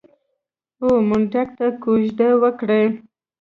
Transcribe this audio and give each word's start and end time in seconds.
او 0.83 0.89
منډک 1.09 1.49
ته 1.57 1.67
کوژده 1.83 2.29
وکړي. 2.41 2.83